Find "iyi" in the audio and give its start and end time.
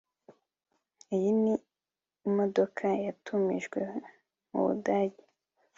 1.15-1.29